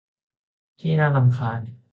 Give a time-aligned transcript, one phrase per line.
[0.79, 1.61] ที่น่ารำคาญ